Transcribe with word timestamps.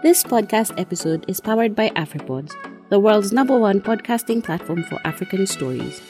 This 0.00 0.22
podcast 0.22 0.78
episode 0.78 1.24
is 1.26 1.40
powered 1.40 1.74
by 1.74 1.88
AfriPods, 1.90 2.54
the 2.88 3.00
world's 3.00 3.32
number 3.32 3.58
one 3.58 3.80
podcasting 3.80 4.44
platform 4.44 4.84
for 4.84 5.00
African 5.04 5.44
stories. 5.44 6.00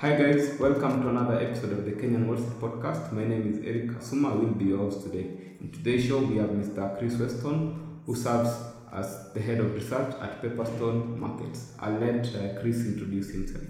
Hi 0.00 0.16
guys, 0.16 0.58
welcome 0.58 1.02
to 1.02 1.08
another 1.10 1.38
episode 1.38 1.70
of 1.70 1.84
the 1.84 1.92
Kenyan 1.92 2.26
Street 2.36 2.60
Podcast. 2.60 3.12
My 3.12 3.22
name 3.22 3.45
is 3.56 3.66
Eric 3.66 3.90
Kasuma. 3.90 4.38
Will 4.38 4.54
be 4.54 4.66
your 4.66 4.78
host 4.78 5.02
today. 5.02 5.30
In 5.60 5.70
today's 5.72 6.04
show, 6.04 6.18
we 6.18 6.36
have 6.36 6.50
Mr. 6.50 6.98
Chris 6.98 7.16
Weston, 7.16 8.00
who 8.04 8.14
serves 8.14 8.50
as 8.92 9.32
the 9.32 9.40
head 9.40 9.60
of 9.60 9.74
research 9.74 10.14
at 10.20 10.42
Pepperstone 10.42 11.16
Markets. 11.18 11.72
I'll 11.78 11.98
let 11.98 12.26
uh, 12.26 12.60
Chris 12.60 12.84
introduce 12.86 13.30
himself. 13.30 13.64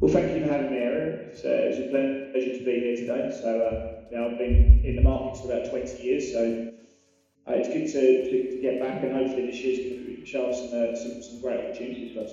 Well, 0.00 0.12
thank 0.12 0.34
you 0.34 0.46
for 0.46 0.52
having 0.52 0.70
me, 0.70 0.78
Eric. 0.78 1.32
It's, 1.32 1.44
uh, 1.44 1.48
it's 1.48 1.78
a 1.78 2.32
pleasure 2.32 2.58
to 2.58 2.64
be 2.64 2.80
here 2.80 2.96
today. 2.96 3.38
So, 3.40 3.60
uh, 3.60 4.04
you 4.10 4.18
know, 4.18 4.30
I've 4.30 4.38
been 4.38 4.82
in 4.84 4.96
the 4.96 5.02
markets 5.02 5.40
for 5.40 5.52
about 5.52 5.70
20 5.70 6.02
years, 6.02 6.32
so 6.32 6.72
uh, 7.48 7.52
it's 7.52 7.68
good 7.68 7.86
to, 7.86 8.30
to, 8.30 8.56
to 8.56 8.62
get 8.62 8.80
back, 8.80 9.02
and 9.02 9.12
hopefully 9.12 9.46
this 9.46 9.56
year's 9.56 9.78
going 9.78 10.16
to 10.16 10.26
show 10.26 10.50
us 10.50 10.58
some, 10.58 10.68
uh, 10.68 10.96
some, 10.96 11.22
some 11.22 11.40
great 11.40 11.60
opportunities 11.64 12.14
for 12.14 12.24
us. 12.24 12.32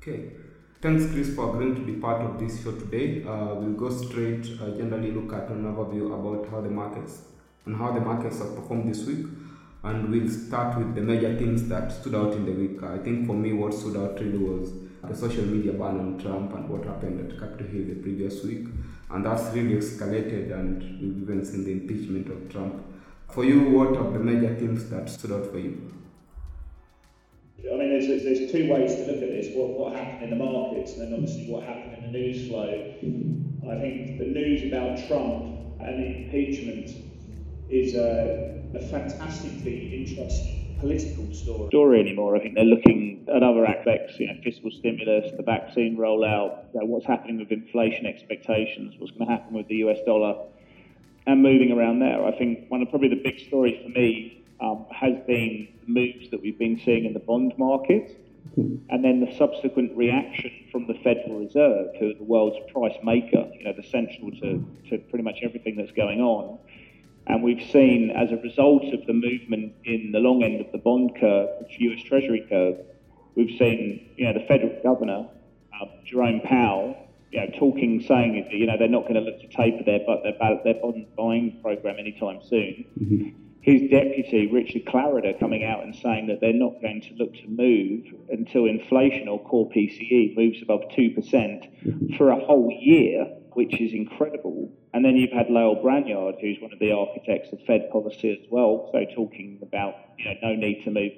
Okay. 0.00 0.49
Thanks, 0.82 1.12
Chris, 1.12 1.34
for 1.34 1.50
agreeing 1.50 1.74
to 1.74 1.82
be 1.82 1.92
part 1.92 2.22
of 2.22 2.38
this 2.38 2.64
show 2.64 2.72
today. 2.72 3.22
Uh, 3.22 3.52
we'll 3.54 3.74
go 3.74 3.90
straight, 3.90 4.46
uh, 4.62 4.70
generally 4.78 5.10
look 5.10 5.30
at 5.34 5.50
an 5.50 5.64
overview 5.64 6.06
about 6.06 6.50
how 6.50 6.62
the 6.62 6.70
markets 6.70 7.20
and 7.66 7.76
how 7.76 7.92
the 7.92 8.00
markets 8.00 8.38
have 8.38 8.56
performed 8.56 8.88
this 8.88 9.04
week. 9.04 9.26
And 9.84 10.10
we'll 10.10 10.30
start 10.30 10.78
with 10.78 10.94
the 10.94 11.02
major 11.02 11.36
things 11.36 11.68
that 11.68 11.92
stood 11.92 12.14
out 12.14 12.32
in 12.32 12.46
the 12.46 12.52
week. 12.52 12.82
I 12.82 12.96
think 12.96 13.26
for 13.26 13.34
me, 13.34 13.52
what 13.52 13.74
stood 13.74 13.94
out 13.94 14.18
really 14.20 14.38
was 14.38 14.72
the 15.04 15.14
social 15.14 15.44
media 15.44 15.72
ban 15.72 16.00
on 16.00 16.18
Trump 16.18 16.54
and 16.54 16.66
what 16.66 16.86
happened 16.86 17.30
at 17.30 17.38
Capitol 17.38 17.66
Hill 17.66 17.84
the 17.84 17.96
previous 17.96 18.42
week. 18.42 18.68
And 19.10 19.26
that's 19.26 19.54
really 19.54 19.74
escalated, 19.74 20.50
and 20.50 20.80
we've 20.98 21.22
even 21.28 21.44
seen 21.44 21.64
the 21.64 21.72
impeachment 21.72 22.28
of 22.28 22.50
Trump. 22.50 22.82
For 23.28 23.44
you, 23.44 23.68
what 23.68 23.98
are 23.98 24.10
the 24.10 24.18
major 24.18 24.54
things 24.54 24.88
that 24.88 25.10
stood 25.10 25.32
out 25.32 25.44
for 25.50 25.58
you? 25.58 25.92
I 27.70 27.76
mean, 27.76 27.90
there's, 27.90 28.22
there's 28.24 28.50
two 28.50 28.72
ways 28.72 28.94
to 28.94 29.00
look 29.02 29.22
at 29.22 29.28
this 29.28 29.54
what, 29.54 29.68
what 29.68 29.92
happened 29.94 30.24
in 30.24 30.30
the 30.30 30.44
markets, 30.80 30.98
and 30.98 31.02
then 31.02 31.14
obviously 31.14 31.52
what 31.52 31.64
happened 31.64 31.94
in 31.98 32.12
the 32.12 32.18
news 32.18 32.48
flow. 32.48 32.68
I 33.70 33.80
think 33.80 34.18
the 34.18 34.26
news 34.26 34.72
about 34.72 35.06
Trump 35.06 35.80
and 35.80 36.04
impeachment 36.04 36.90
is 37.68 37.94
a, 37.94 38.62
a 38.74 38.80
fantastically 38.88 40.02
interesting 40.02 40.76
political 40.80 41.32
story. 41.34 41.68
Story 41.68 42.00
anymore. 42.00 42.36
I 42.36 42.40
think 42.40 42.54
they're 42.54 42.64
looking 42.64 43.26
at 43.34 43.42
other 43.42 43.66
aspects, 43.66 44.18
you 44.18 44.26
know, 44.26 44.40
fiscal 44.42 44.70
stimulus, 44.70 45.30
the 45.36 45.42
vaccine 45.42 45.96
rollout, 45.98 46.72
you 46.72 46.80
know, 46.80 46.86
what's 46.86 47.06
happening 47.06 47.38
with 47.38 47.52
inflation 47.52 48.06
expectations, 48.06 48.94
what's 48.98 49.12
going 49.12 49.26
to 49.26 49.32
happen 49.32 49.54
with 49.54 49.68
the 49.68 49.76
US 49.86 49.98
dollar, 50.06 50.46
and 51.26 51.42
moving 51.42 51.70
around 51.70 52.00
there. 52.00 52.24
I 52.24 52.36
think 52.36 52.70
one 52.70 52.80
of 52.80 52.88
probably 52.88 53.08
the 53.08 53.20
big 53.22 53.38
stories 53.40 53.78
for 53.82 53.90
me 53.90 54.42
um, 54.60 54.86
has 54.90 55.14
been 55.26 55.68
the 55.86 55.92
moves 55.92 56.30
that 56.30 56.40
we've 56.40 56.58
been 56.58 56.80
seeing 56.82 57.04
in 57.04 57.12
the 57.12 57.20
bond 57.20 57.52
market, 57.58 58.16
and 58.56 59.04
then 59.04 59.20
the 59.20 59.34
subsequent 59.36 59.96
reaction 59.96 60.50
from 60.72 60.86
the 60.86 60.94
Federal 61.04 61.38
Reserve, 61.38 61.88
who 61.98 62.10
are 62.10 62.14
the 62.14 62.24
world's 62.24 62.58
price 62.72 62.96
maker, 63.02 63.48
you 63.54 63.64
know, 63.64 63.72
the 63.76 63.82
central 63.82 64.30
to, 64.32 64.64
to 64.88 64.98
pretty 65.10 65.22
much 65.22 65.38
everything 65.42 65.76
that's 65.76 65.92
going 65.92 66.20
on. 66.20 66.58
And 67.26 67.42
we've 67.42 67.70
seen, 67.70 68.10
as 68.10 68.32
a 68.32 68.36
result 68.36 68.84
of 68.92 69.06
the 69.06 69.12
movement 69.12 69.74
in 69.84 70.10
the 70.12 70.18
long 70.18 70.42
end 70.42 70.60
of 70.60 70.72
the 70.72 70.78
bond 70.78 71.16
curve, 71.20 71.48
the 71.60 71.84
US 71.92 72.02
Treasury 72.02 72.44
curve, 72.48 72.76
we've 73.36 73.56
seen, 73.56 74.10
you 74.16 74.26
know, 74.26 74.32
the 74.32 74.46
federal 74.46 74.82
governor, 74.82 75.28
uh, 75.80 75.86
Jerome 76.04 76.40
Powell, 76.40 76.96
you 77.30 77.40
know, 77.40 77.46
talking, 77.58 78.02
saying, 78.02 78.48
you 78.50 78.66
know, 78.66 78.76
they're 78.76 78.88
not 78.88 79.02
going 79.02 79.14
to 79.14 79.20
look 79.20 79.40
to 79.40 79.48
taper 79.48 79.84
their, 79.84 80.00
their, 80.24 80.60
their 80.64 80.82
bond 80.82 81.06
buying 81.16 81.60
program 81.62 81.96
anytime 81.98 82.40
soon. 82.42 82.84
Mm-hmm 82.98 83.49
his 83.62 83.90
deputy, 83.90 84.48
Richard 84.50 84.86
Clarida, 84.86 85.38
coming 85.38 85.64
out 85.64 85.82
and 85.84 85.94
saying 85.94 86.28
that 86.28 86.40
they're 86.40 86.52
not 86.52 86.80
going 86.80 87.02
to 87.02 87.14
look 87.14 87.34
to 87.34 87.48
move 87.48 88.06
until 88.30 88.64
inflation 88.64 89.28
or 89.28 89.42
core 89.44 89.68
PCE 89.70 90.34
moves 90.36 90.62
above 90.62 90.80
2% 90.96 92.16
for 92.16 92.30
a 92.30 92.40
whole 92.40 92.70
year, 92.80 93.26
which 93.52 93.78
is 93.80 93.92
incredible. 93.92 94.72
And 94.94 95.04
then 95.04 95.16
you've 95.16 95.32
had 95.32 95.50
Lael 95.50 95.76
Brainard, 95.82 96.36
who's 96.40 96.58
one 96.60 96.72
of 96.72 96.78
the 96.78 96.92
architects 96.92 97.52
of 97.52 97.60
Fed 97.66 97.90
policy 97.92 98.32
as 98.32 98.50
well, 98.50 98.88
so 98.92 99.04
talking 99.14 99.58
about 99.62 99.94
you 100.18 100.24
know, 100.24 100.34
no 100.42 100.54
need 100.54 100.82
to 100.84 100.90
move. 100.90 101.12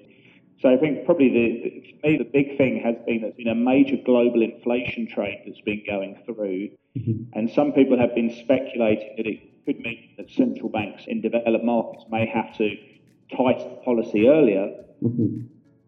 So 0.61 0.69
I 0.69 0.77
think 0.77 1.05
probably 1.05 1.29
the, 1.29 1.99
for 2.01 2.07
me, 2.07 2.19
the 2.19 2.25
big 2.25 2.57
thing 2.57 2.81
has 2.85 2.95
been 3.07 3.23
there's 3.23 3.35
been 3.35 3.49
a 3.49 3.55
major 3.55 3.97
global 4.05 4.43
inflation 4.43 5.09
trade 5.09 5.43
that's 5.45 5.61
been 5.61 5.83
going 5.87 6.23
through. 6.25 6.71
Mm-hmm. 6.97 7.39
And 7.39 7.51
some 7.51 7.73
people 7.73 7.99
have 7.99 8.15
been 8.15 8.31
speculating 8.31 9.15
that 9.17 9.27
it 9.27 9.65
could 9.65 9.81
mean 9.81 10.15
that 10.17 10.31
central 10.31 10.69
banks 10.69 11.05
in 11.07 11.21
developed 11.21 11.65
markets 11.65 12.05
may 12.11 12.27
have 12.27 12.57
to 12.59 12.77
tighten 13.37 13.79
policy 13.85 14.29
earlier, 14.29 14.69
mm-hmm. 15.03 15.47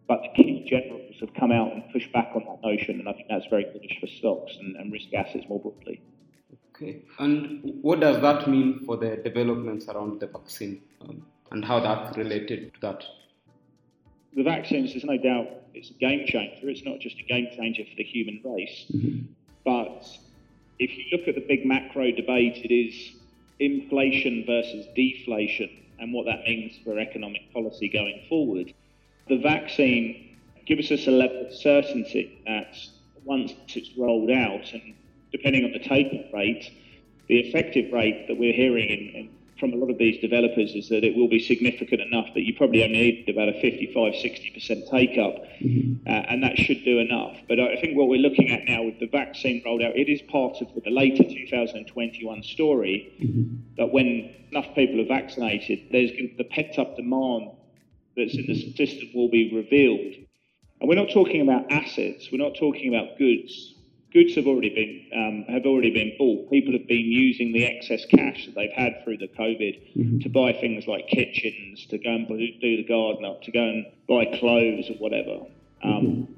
but 0.09 0.23
the 0.23 0.43
key 0.43 0.67
generals 0.69 1.15
have 1.21 1.35
come 1.35 1.53
out 1.53 1.73
and 1.73 1.83
pushed 1.93 2.13
back 2.13 2.31
on 2.35 2.45
that 2.47 2.67
notion, 2.67 3.01
and 3.01 3.09
I 3.09 3.13
think 3.13 3.27
that's 3.29 3.47
very 3.47 3.65
bullish 3.65 3.99
for 4.01 4.07
stocks 4.07 4.57
and, 4.59 4.77
and 4.77 4.93
risk 4.93 5.13
assets 5.15 5.45
more 5.49 5.61
broadly. 5.61 6.03
Okay, 6.75 7.03
and 7.19 7.61
what 7.83 8.01
does 8.01 8.21
that 8.23 8.49
mean 8.49 8.81
for 8.85 8.97
the 8.97 9.17
developments 9.17 9.89
around 9.89 10.21
the 10.21 10.27
vaccine 10.27 10.83
um, 11.03 11.25
and 11.53 11.65
how 11.65 11.79
that's 11.81 12.17
related 12.17 12.75
to 12.75 12.81
that? 12.81 13.05
The 14.37 14.43
vaccines, 14.43 14.93
there's 14.93 15.05
no 15.05 15.17
doubt, 15.17 15.49
it's 15.75 15.91
a 15.91 15.95
game 15.95 16.27
changer. 16.27 16.69
It's 16.69 16.85
not 16.85 16.99
just 17.01 17.17
a 17.19 17.23
game 17.23 17.49
changer 17.57 17.85
for 17.85 17.97
the 17.97 18.05
human 18.05 18.41
race, 18.45 18.87
but 19.65 20.07
if 20.79 20.97
you 20.97 21.05
look 21.13 21.29
at 21.29 21.37
the 21.37 21.45
big 21.47 21.65
macro 21.65 22.11
debate, 22.11 22.59
it 22.65 22.75
is 22.75 23.13
inflation 23.61 24.45
versus 24.47 24.87
deflation 24.97 25.71
and 26.01 26.13
what 26.13 26.27
that 26.27 26.43
means 26.45 26.77
for 26.83 26.99
economic 26.99 27.53
policy 27.53 27.89
going 27.89 28.23
forward. 28.29 28.75
The 29.29 29.39
vaccine 29.39 30.37
gives 30.67 30.91
us 30.91 31.07
a 31.07 31.13
level 31.13 31.47
of 31.47 31.55
certainty 31.55 32.41
that 32.47 32.77
once 33.25 33.53
it's 33.69 33.97
rolled 33.97 34.31
out, 34.31 34.73
and 34.73 34.95
depending 35.31 35.65
on 35.65 35.73
the 35.73 35.79
take-up 35.79 36.33
rate, 36.33 36.71
the 37.29 37.39
effective 37.39 37.93
rate 37.93 38.27
that 38.29 38.37
we're 38.37 38.53
hearing 38.53 38.89
in, 38.89 39.15
in 39.15 39.31
from 39.65 39.73
a 39.73 39.77
lot 39.77 39.91
of 39.91 39.97
these 39.97 40.21
developers 40.21 40.75
is 40.75 40.91
that 40.91 41.05
it 41.05 41.17
will 41.17 41.29
be 41.29 41.41
significant 41.41 41.99
enough 42.03 42.27
that 42.35 42.43
you 42.43 42.55
probably 42.55 42.85
only 42.85 43.25
need 43.25 43.29
about 43.31 43.49
a 43.49 43.59
55, 43.63 44.13
60% 44.13 44.91
take 44.91 45.17
up, 45.17 45.37
uh, 46.07 46.11
and 46.29 46.43
that 46.43 46.59
should 46.59 46.85
do 46.85 46.99
enough. 46.99 47.39
But 47.49 47.59
I 47.59 47.81
think 47.81 47.97
what 47.97 48.09
we're 48.09 48.21
looking 48.21 48.51
at 48.51 48.67
now 48.67 48.83
with 48.83 49.01
the 49.01 49.07
vaccine 49.07 49.63
rolled 49.65 49.81
out, 49.81 49.97
it 49.97 50.11
is 50.11 50.21
part 50.31 50.61
of 50.61 50.69
the 50.85 50.91
later 50.91 51.25
2021 51.25 52.43
story 52.43 53.11
mm-hmm. 53.19 53.57
that 53.79 53.91
when 53.91 54.35
enough 54.51 54.75
people 54.75 55.01
are 55.01 55.09
vaccinated, 55.09 55.89
there's 55.91 56.11
the 56.37 56.45
pent 56.45 56.79
up 56.79 56.97
demand 56.97 57.53
that's 58.19 58.35
in 58.35 58.45
the 58.47 58.75
system 58.77 59.09
will 59.15 59.31
be 59.31 59.51
revealed. 59.55 60.15
And 60.81 60.91
we're 60.91 61.03
not 61.03 61.09
talking 61.11 61.41
about 61.41 61.73
assets, 61.73 62.29
we're 62.31 62.45
not 62.45 62.55
talking 62.61 62.95
about 62.95 63.17
goods, 63.17 63.77
goods 64.15 64.37
have 64.37 64.47
already 64.47 64.71
been 64.71 65.19
um, 65.19 65.45
have 65.53 65.67
already 65.67 65.91
been 65.91 66.13
bought. 66.17 66.49
People 66.51 66.73
have 66.73 66.87
been 66.87 67.05
using 67.05 67.53
the 67.53 67.65
excess 67.65 68.07
cash 68.07 68.47
that 68.47 68.55
they've 68.55 68.73
had 68.73 69.03
through 69.03 69.19
the 69.19 69.29
COVID 69.29 69.97
mm-hmm. 69.97 70.19
to 70.21 70.29
buy 70.29 70.53
things 70.53 70.87
like 70.87 71.09
kitchens, 71.09 71.85
to 71.87 71.99
go 71.99 72.11
and 72.11 72.29
do 72.29 72.77
the 72.77 72.85
garden 72.85 73.25
up, 73.25 73.43
to 73.43 73.51
go 73.51 73.63
and 73.63 73.87
buy 74.09 74.25
clothes 74.39 74.89
or 74.89 74.95
whatever. 74.95 75.45
Um, 75.83 76.07
mm-hmm. 76.07 76.33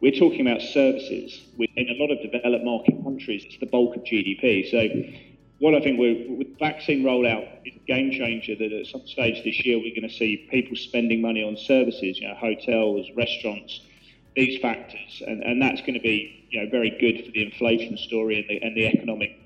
We're 0.00 0.18
talking 0.18 0.40
about 0.40 0.62
services. 0.62 1.38
In 1.58 1.90
a 1.90 2.02
lot 2.02 2.10
of 2.10 2.22
developed 2.22 2.64
market 2.64 3.02
countries, 3.04 3.44
it's 3.44 3.58
the 3.58 3.66
bulk 3.66 3.96
of 3.96 4.02
GDP. 4.02 4.70
So, 4.70 4.88
what 5.58 5.74
I 5.74 5.80
think 5.80 5.98
we're, 5.98 6.24
with 6.38 6.58
vaccine 6.58 7.04
rollout 7.04 7.46
is 7.66 7.74
a 7.76 7.86
game 7.86 8.10
changer. 8.12 8.56
That 8.56 8.72
at 8.72 8.86
some 8.86 9.06
stage 9.06 9.44
this 9.44 9.64
year 9.66 9.76
we're 9.76 9.94
going 9.94 10.08
to 10.08 10.14
see 10.14 10.48
people 10.50 10.74
spending 10.74 11.20
money 11.20 11.42
on 11.42 11.58
services, 11.58 12.18
you 12.18 12.26
know, 12.26 12.34
hotels, 12.34 13.08
restaurants, 13.14 13.82
these 14.36 14.60
factors, 14.60 15.22
and, 15.26 15.42
and 15.42 15.60
that's 15.60 15.80
going 15.80 15.94
to 15.94 16.00
be 16.00 16.46
you 16.50 16.62
know, 16.62 16.70
very 16.70 16.90
good 16.90 17.24
for 17.24 17.32
the 17.32 17.44
inflation 17.44 17.96
story 17.96 18.38
and 18.38 18.48
the, 18.48 18.64
and 18.64 18.76
the 18.76 18.86
economic 18.86 19.36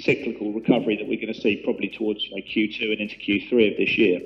cyclical 0.00 0.52
recovery 0.52 0.96
that 0.96 1.06
we're 1.06 1.20
going 1.20 1.32
to 1.32 1.40
see 1.40 1.56
probably 1.56 1.88
towards 1.88 2.24
you 2.24 2.36
know, 2.36 2.42
Q2 2.42 2.92
and 2.92 3.00
into 3.00 3.16
Q3 3.16 3.72
of 3.72 3.78
this 3.78 3.96
year. 3.96 4.20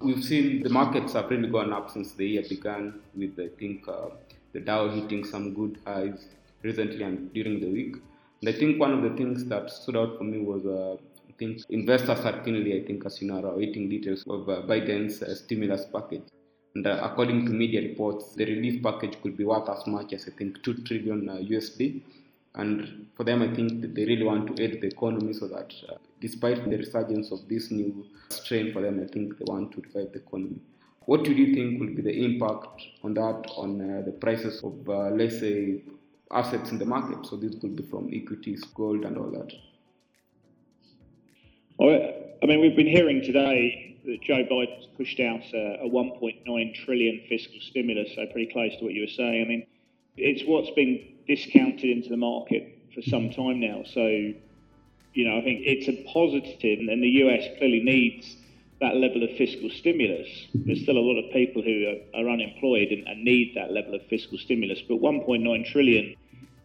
We've 0.00 0.22
seen 0.22 0.62
the 0.62 0.68
markets 0.68 1.12
have 1.14 1.30
really 1.30 1.48
gone 1.48 1.72
up 1.72 1.90
since 1.90 2.12
the 2.12 2.26
year 2.26 2.44
began, 2.48 3.00
with 3.14 3.38
I 3.38 3.48
think 3.58 3.86
uh, 3.88 4.10
the 4.52 4.60
Dow 4.60 4.88
hitting 4.88 5.24
some 5.24 5.54
good 5.54 5.78
highs 5.86 6.26
recently 6.62 7.02
and 7.02 7.32
during 7.32 7.60
the 7.60 7.68
week. 7.68 7.96
And 8.40 8.48
I 8.48 8.52
think 8.52 8.80
one 8.80 8.92
of 8.92 9.02
the 9.02 9.16
things 9.16 9.44
that 9.46 9.70
stood 9.70 9.96
out 9.96 10.18
for 10.18 10.24
me 10.24 10.38
was 10.38 10.66
uh, 10.66 10.96
I 11.28 11.32
think 11.38 11.62
investors 11.70 12.18
keenly, 12.44 12.80
I 12.80 12.84
think, 12.86 13.06
as 13.06 13.20
you 13.22 13.28
know, 13.28 13.38
are 13.40 13.52
awaiting 13.52 13.88
details 13.88 14.24
of 14.28 14.48
uh, 14.48 14.62
Biden's 14.62 15.22
uh, 15.22 15.34
stimulus 15.34 15.86
package. 15.92 16.22
And 16.76 16.86
uh, 16.86 17.00
according 17.02 17.46
to 17.46 17.52
media 17.52 17.80
reports, 17.80 18.34
the 18.34 18.44
relief 18.44 18.82
package 18.82 19.16
could 19.22 19.34
be 19.34 19.44
worth 19.44 19.66
as 19.66 19.86
much 19.86 20.12
as 20.12 20.28
I 20.28 20.32
think 20.36 20.62
2 20.62 20.74
trillion 20.84 21.26
uh, 21.26 21.36
USD. 21.36 22.02
And 22.54 23.06
for 23.16 23.24
them, 23.24 23.40
I 23.40 23.54
think 23.54 23.94
they 23.94 24.04
really 24.04 24.24
want 24.24 24.54
to 24.54 24.62
aid 24.62 24.82
the 24.82 24.88
economy 24.88 25.32
so 25.32 25.48
that 25.48 25.72
uh, 25.88 25.94
despite 26.20 26.68
the 26.68 26.76
resurgence 26.76 27.32
of 27.32 27.48
this 27.48 27.70
new 27.70 28.04
strain 28.28 28.74
for 28.74 28.82
them, 28.82 29.02
I 29.02 29.10
think 29.10 29.38
they 29.38 29.44
want 29.46 29.72
to 29.72 29.80
revive 29.80 30.12
the 30.12 30.18
economy. 30.18 30.60
What 31.06 31.24
do 31.24 31.32
you 31.32 31.54
think 31.54 31.80
will 31.80 31.94
be 31.94 32.02
the 32.02 32.24
impact 32.24 32.82
on 33.02 33.14
that 33.14 33.50
on 33.56 33.80
uh, 33.80 34.02
the 34.04 34.12
prices 34.12 34.62
of, 34.62 34.74
uh, 34.86 35.08
let's 35.16 35.40
say, 35.40 35.82
assets 36.30 36.72
in 36.72 36.78
the 36.78 36.84
market? 36.84 37.24
So 37.24 37.36
this 37.36 37.54
could 37.58 37.74
be 37.74 37.84
from 37.84 38.10
equities, 38.12 38.62
gold, 38.74 39.06
and 39.06 39.16
all 39.16 39.30
that. 39.30 39.50
I 42.42 42.46
mean, 42.46 42.60
we've 42.60 42.76
been 42.76 42.86
hearing 42.86 43.22
today 43.22 43.95
that 44.06 44.22
Joe 44.22 44.44
Biden's 44.44 44.86
pushed 44.96 45.20
out 45.20 45.42
a, 45.52 45.84
a 45.84 45.88
1.9 45.88 46.74
trillion 46.84 47.20
fiscal 47.28 47.58
stimulus, 47.60 48.10
so 48.14 48.26
pretty 48.26 48.50
close 48.52 48.76
to 48.78 48.84
what 48.84 48.94
you 48.94 49.02
were 49.02 49.08
saying. 49.08 49.42
I 49.42 49.48
mean, 49.48 49.66
it's 50.16 50.42
what's 50.46 50.70
been 50.70 51.06
discounted 51.26 51.84
into 51.84 52.08
the 52.08 52.16
market 52.16 52.78
for 52.94 53.02
some 53.02 53.30
time 53.30 53.60
now. 53.60 53.82
So, 53.84 54.06
you 54.06 55.28
know, 55.28 55.36
I 55.36 55.42
think 55.42 55.60
it's 55.64 55.88
a 55.88 56.04
positive, 56.12 56.78
and 56.78 57.02
the 57.02 57.08
US 57.24 57.44
clearly 57.58 57.82
needs 57.82 58.36
that 58.80 58.96
level 58.96 59.22
of 59.22 59.30
fiscal 59.36 59.70
stimulus. 59.70 60.28
There's 60.54 60.82
still 60.82 60.98
a 60.98 61.00
lot 61.00 61.18
of 61.18 61.32
people 61.32 61.62
who 61.62 61.86
are, 62.14 62.22
are 62.22 62.28
unemployed 62.28 62.88
and, 62.88 63.06
and, 63.08 63.24
need 63.24 63.54
that 63.56 63.72
level 63.72 63.94
of 63.94 64.02
fiscal 64.06 64.38
stimulus, 64.38 64.80
but 64.86 64.98
1.9 64.98 65.72
trillion 65.72 66.14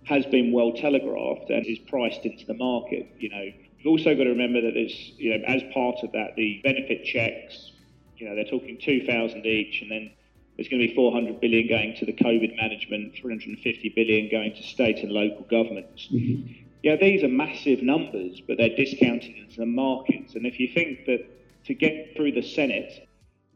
has 0.03 0.25
been 0.25 0.51
well 0.51 0.73
telegraphed 0.73 1.49
and 1.49 1.65
is 1.65 1.79
priced 1.79 2.25
into 2.25 2.45
the 2.45 2.53
market. 2.55 3.07
You 3.19 3.29
know, 3.29 3.51
we've 3.83 3.91
also 3.91 4.15
got 4.15 4.23
to 4.23 4.29
remember 4.29 4.61
that 4.61 4.73
there's, 4.73 5.13
you 5.17 5.37
know, 5.37 5.43
as 5.45 5.61
part 5.73 5.97
of 6.03 6.11
that, 6.11 6.35
the 6.35 6.61
benefit 6.63 7.03
checks. 7.03 7.71
You 8.17 8.29
know, 8.29 8.35
they're 8.35 8.45
talking 8.45 8.77
2,000 8.79 9.45
each, 9.45 9.81
and 9.81 9.89
then 9.89 10.11
there's 10.55 10.67
going 10.67 10.81
to 10.81 10.87
be 10.87 10.93
400 10.93 11.41
billion 11.41 11.67
going 11.67 11.95
to 11.95 12.05
the 12.05 12.13
COVID 12.13 12.55
management, 12.55 13.15
350 13.15 13.89
billion 13.95 14.29
going 14.29 14.53
to 14.53 14.63
state 14.63 14.99
and 14.99 15.11
local 15.11 15.45
governments. 15.49 16.07
Mm-hmm. 16.13 16.53
Yeah, 16.83 16.97
these 16.97 17.23
are 17.23 17.27
massive 17.27 17.81
numbers, 17.81 18.41
but 18.47 18.57
they're 18.57 18.75
discounted 18.75 19.35
into 19.35 19.57
the 19.57 19.65
markets. 19.65 20.35
And 20.35 20.45
if 20.45 20.59
you 20.59 20.67
think 20.67 21.05
that 21.05 21.25
to 21.65 21.73
get 21.73 22.15
through 22.15 22.33
the 22.33 22.41
Senate, 22.41 23.07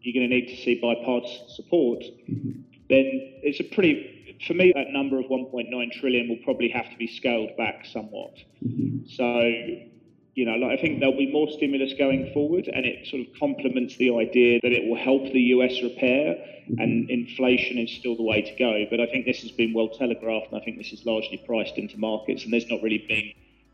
you're 0.02 0.14
going 0.14 0.30
to 0.30 0.36
need 0.36 0.56
to 0.56 0.64
see 0.64 0.80
bipartisan 0.80 1.50
support, 1.50 2.00
mm-hmm. 2.00 2.62
then 2.90 3.06
it's 3.44 3.60
a 3.60 3.64
pretty, 3.64 4.38
for 4.48 4.54
me, 4.54 4.72
that 4.76 4.92
number 4.92 5.20
of 5.20 5.26
1.9 5.26 5.92
trillion 6.00 6.30
will 6.30 6.44
probably 6.44 6.70
have 6.70 6.90
to 6.90 6.98
be 6.98 7.08
scaled 7.08 7.56
back 7.58 7.86
somewhat. 7.86 8.36
Mm-hmm. 8.64 9.08
So, 9.08 9.95
you 10.36 10.46
know, 10.46 10.56
like 10.56 10.78
I 10.78 10.82
think 10.82 11.00
there'll 11.00 11.18
be 11.18 11.32
more 11.32 11.50
stimulus 11.50 11.94
going 11.98 12.32
forward, 12.34 12.68
and 12.68 12.86
it 12.86 13.08
sort 13.08 13.26
of 13.26 13.28
complements 13.40 13.96
the 13.96 14.12
idea 14.12 14.60
that 14.62 14.74
it 14.74 14.88
will 14.88 14.98
help 14.98 15.24
the 15.32 15.56
US 15.56 15.82
repair, 15.82 16.36
mm-hmm. 16.36 16.80
and 16.80 17.10
inflation 17.10 17.78
is 17.78 17.90
still 17.92 18.18
the 18.18 18.24
way 18.24 18.42
to 18.42 18.56
go. 18.60 18.86
But 18.90 19.00
I 19.00 19.08
think 19.08 19.26
this 19.26 19.42
has 19.42 19.52
been 19.52 19.74
well 19.74 19.88
telegraphed, 19.88 20.52
and 20.52 20.62
I 20.62 20.64
think 20.64 20.78
this 20.78 20.92
is 20.92 21.06
largely 21.06 21.42
priced 21.48 21.78
into 21.78 21.98
markets, 21.98 22.44
and 22.44 22.52
there's 22.52 22.70
not 22.70 22.84
really 22.84 23.06
been 23.08 23.32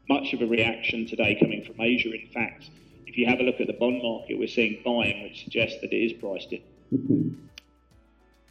much 0.08 0.34
of 0.34 0.42
a 0.42 0.46
reaction 0.46 1.08
today 1.08 1.36
coming 1.40 1.66
from 1.66 1.82
Asia. 1.82 2.14
In 2.14 2.28
fact, 2.32 2.70
if 3.08 3.18
you 3.18 3.26
have 3.26 3.40
a 3.40 3.44
look 3.44 3.60
at 3.60 3.68
the 3.68 3.74
bond 3.74 4.04
market, 4.04 4.38
we're 4.38 4.48
seeing 4.48 4.82
buying, 4.86 5.24
which 5.24 5.44
suggests 5.44 5.82
that 5.82 5.92
it 5.92 5.98
is 5.98 6.14
priced 6.14 6.54
in. 6.54 7.50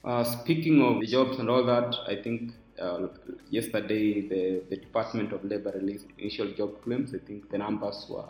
Uh, 0.02 0.24
speaking 0.24 0.82
of 0.82 1.02
jobs 1.04 1.38
and 1.38 1.50
all 1.50 1.64
that, 1.64 1.94
I 2.08 2.16
think 2.16 2.52
uh, 2.80 3.08
yesterday 3.50 4.22
the, 4.26 4.62
the 4.70 4.76
Department 4.76 5.32
of 5.32 5.44
Labor 5.44 5.72
released 5.74 6.06
initial 6.18 6.50
job 6.52 6.82
claims. 6.82 7.14
I 7.14 7.18
think 7.18 7.50
the 7.50 7.58
numbers 7.58 8.06
were, 8.08 8.24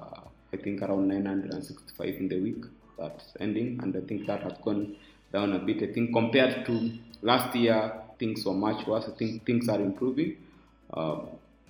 I 0.53 0.57
think, 0.57 0.83
around 0.83 1.07
965 1.07 2.09
in 2.17 2.29
the 2.29 2.41
week 2.41 2.65
that's 2.99 3.35
ending, 3.39 3.79
and 3.83 3.97
I 3.97 4.01
think 4.01 4.27
that 4.27 4.43
has 4.43 4.55
gone 4.65 4.97
down 5.33 5.53
a 5.53 5.61
bit. 5.61 5.89
I 5.89 5.93
think 5.93 6.13
compared 6.13 6.67
to 6.67 6.93
last 7.23 7.55
year, 7.55 7.93
things 8.19 8.45
were 8.45 8.55
much 8.55 8.85
worse. 8.87 9.05
I 9.07 9.17
think 9.17 9.47
things 9.47 9.69
are 9.69 9.81
improving. 9.81 10.39
Uh, 10.93 11.21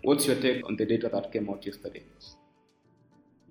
what's 0.02 0.26
your 0.26 0.40
take 0.40 0.66
on 0.66 0.76
the 0.76 0.86
data 0.86 1.10
that 1.12 1.30
came 1.30 1.50
out 1.50 1.64
yesterday? 1.66 2.02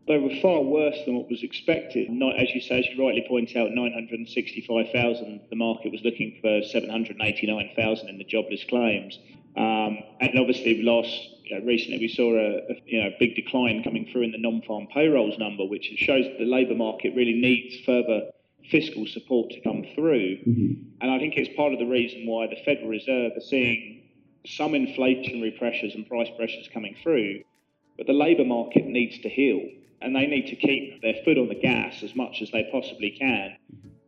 They 0.10 0.18
were 0.18 0.36
far 0.42 0.62
worse 0.62 0.98
than 1.06 1.16
what 1.16 1.30
was 1.30 1.44
expected. 1.44 2.10
Not, 2.10 2.36
as 2.36 2.50
you 2.50 2.62
say, 2.62 2.80
as 2.80 2.88
you 2.88 3.06
rightly 3.06 3.24
point 3.28 3.56
out, 3.56 3.70
965,000. 3.72 5.42
The 5.52 5.56
market 5.56 5.92
was 5.92 6.02
looking 6.04 6.36
for 6.42 6.64
789,000 6.64 8.10
in 8.10 8.18
the 8.18 8.24
jobless 8.24 8.64
claims. 8.64 9.20
Um, 9.56 10.00
and 10.20 10.40
obviously, 10.40 10.82
last 10.82 11.14
you 11.44 11.60
know, 11.60 11.66
recently 11.66 12.00
we 12.00 12.08
saw 12.08 12.34
a, 12.34 12.58
a, 12.72 12.82
you 12.88 13.04
know 13.04 13.12
big 13.20 13.36
decline 13.36 13.84
coming 13.84 14.10
through 14.12 14.24
in 14.24 14.32
the 14.32 14.40
non-farm 14.40 14.88
payrolls 14.92 15.38
number, 15.38 15.64
which 15.64 15.86
shows 15.98 16.26
that 16.26 16.40
the 16.40 16.46
labour 16.46 16.76
market 16.76 17.14
really 17.16 17.40
needs 17.40 17.86
further 17.86 18.32
fiscal 18.72 19.06
support 19.06 19.52
to 19.52 19.62
come 19.62 19.86
through. 19.94 20.38
Mm-hmm. 20.38 20.74
And 21.02 21.12
I 21.12 21.20
think 21.20 21.36
it's 21.38 21.56
part 21.56 21.72
of 21.72 21.78
the 21.78 21.86
reason 21.86 22.26
why 22.26 22.48
the 22.48 22.58
Federal 22.66 22.88
Reserve 22.88 23.34
are 23.38 23.42
seeing 23.42 24.02
some 24.46 24.72
inflationary 24.72 25.56
pressures 25.60 25.94
and 25.94 26.08
price 26.08 26.30
pressures 26.36 26.68
coming 26.74 26.96
through, 27.04 27.44
but 27.96 28.08
the 28.08 28.14
labour 28.14 28.46
market 28.46 28.86
needs 28.86 29.20
to 29.20 29.30
heal 29.30 29.62
and 30.02 30.16
they 30.16 30.26
need 30.26 30.48
to 30.48 30.56
keep 30.56 31.02
their 31.02 31.16
foot 31.26 31.38
on 31.38 31.48
the 31.48 31.56
gas 31.56 32.04
as 32.04 32.16
much 32.16 32.42
as 32.42 32.52
they 32.52 32.68
possibly 32.72 33.12
can 33.12 33.58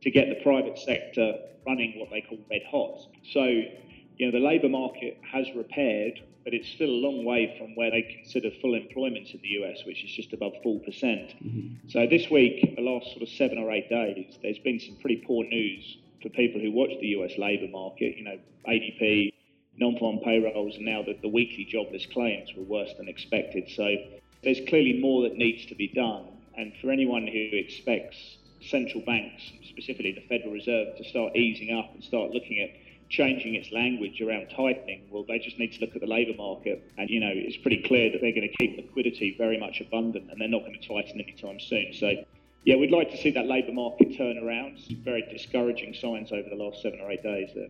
to 0.02 0.12
get 0.12 0.30
the 0.30 0.42
private 0.44 0.78
sector 0.80 1.36
running 1.66 2.00
what 2.00 2.10
they 2.10 2.22
call 2.22 2.40
red 2.50 2.64
hot. 2.70 3.08
So, 3.32 3.44
you 3.44 4.26
know, 4.26 4.32
the 4.32 4.44
labour 4.44 4.70
market 4.70 5.20
has 5.32 5.48
repaired, 5.56 6.20
but 6.44 6.54
it's 6.54 6.68
still 6.70 6.90
a 6.90 7.02
long 7.06 7.24
way 7.24 7.56
from 7.58 7.76
where 7.76 7.92
they 7.92 8.02
consider 8.02 8.50
full 8.62 8.74
employment 8.74 9.30
in 9.30 9.40
the 9.42 9.50
US, 9.62 9.86
which 9.86 10.04
is 10.04 10.12
just 10.12 10.34
above 10.34 10.54
4%. 10.66 10.84
percent 10.86 11.36
mm-hmm. 11.44 11.90
So 11.90 12.08
this 12.08 12.30
week, 12.32 12.76
the 12.76 12.82
last 12.82 13.12
sort 13.12 13.22
of 13.22 13.30
seven 13.30 13.58
or 13.58 13.72
eight 13.72 13.90
days, 13.90 14.38
there's 14.42 14.60
been 14.60 14.80
some 14.80 14.96
pretty 15.02 15.24
poor 15.28 15.46
news 15.46 15.98
for 16.22 16.30
people 16.30 16.62
who 16.62 16.72
watch 16.72 16.92
the 17.00 17.08
US 17.20 17.38
labour 17.38 17.68
market. 17.68 18.18
You 18.18 18.24
know, 18.24 18.40
ADP, 18.68 19.34
non-farm 19.78 20.20
payrolls, 20.24 20.76
and 20.76 20.86
now 20.86 21.04
the, 21.04 21.18
the 21.22 21.30
weekly 21.30 21.66
jobless 21.66 22.06
claims 22.08 22.50
were 22.56 22.64
worse 22.64 22.94
than 22.98 23.08
expected. 23.08 23.70
So 23.70 23.96
there's 24.44 24.60
clearly 24.68 25.00
more 25.00 25.24
that 25.24 25.36
needs 25.36 25.66
to 25.68 25.76
be 25.76 25.88
done. 25.88 26.26
And 26.58 26.74
for 26.82 26.92
anyone 26.92 27.28
who 27.28 27.50
expects 27.54 28.38
central 28.62 29.04
banks, 29.04 29.42
specifically 29.70 30.12
the 30.12 30.22
Federal 30.28 30.52
Reserve, 30.54 30.98
to 30.98 31.04
start 31.04 31.36
easing 31.36 31.78
up 31.78 31.94
and 31.94 32.04
start 32.04 32.32
looking 32.32 32.60
at 32.60 32.70
changing 33.10 33.56
its 33.56 33.72
language 33.72 34.22
around 34.22 34.48
tightening, 34.56 35.08
well, 35.12 35.24
they 35.28 35.40
just 35.40 35.60
need 35.60 35.74
to 35.74 35.82
look 35.82 35.96
at 35.96 36.02
the 36.02 36.08
labour 36.08 36.36
market. 36.38 36.84
And, 36.98 37.10
you 37.10 37.20
know, 37.20 37.32
it's 37.34 37.58
pretty 37.58 37.84
clear 37.84 38.12
that 38.12 38.22
they're 38.22 38.34
going 38.34 38.50
to 38.50 38.56
keep 38.58 38.78
liquidity 38.78 39.36
very 39.38 39.60
much 39.60 39.82
abundant 39.82 40.32
and 40.32 40.40
they're 40.40 40.48
not 40.48 40.62
going 40.62 40.80
to 40.80 40.88
tighten 40.88 41.20
anytime 41.20 41.60
soon. 41.60 41.94
So, 41.94 42.14
yeah, 42.64 42.76
we'd 42.76 42.92
like 42.92 43.12
to 43.12 43.18
see 43.18 43.32
that 43.32 43.48
labour 43.48 43.74
market 43.74 44.18
turn 44.18 44.38
around. 44.38 44.80
Some 44.80 44.98
Very 45.04 45.24
discouraging 45.32 45.94
signs 45.94 46.32
over 46.32 46.48
the 46.50 46.56
last 46.56 46.82
seven 46.82 47.00
or 47.00 47.12
eight 47.12 47.24
days 47.24 47.50
there. 47.56 47.70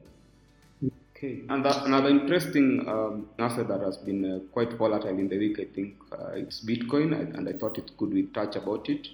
Okay, 1.24 1.44
and 1.50 1.64
that, 1.64 1.86
another 1.86 2.10
interesting 2.10 2.84
um, 2.88 3.30
asset 3.38 3.68
that 3.68 3.82
has 3.82 3.96
been 3.96 4.26
uh, 4.26 4.40
quite 4.52 4.74
volatile 4.74 5.20
in 5.20 5.30
the 5.30 5.38
week, 5.38 5.60
I 5.60 5.66
think, 5.66 5.94
uh, 6.12 6.32
it's 6.32 6.66
Bitcoin, 6.66 7.14
and 7.38 7.48
I 7.48 7.54
thought 7.54 7.78
it 7.78 7.92
could 7.96 8.12
we 8.12 8.24
touch 8.34 8.56
about 8.56 8.90
it. 8.90 9.08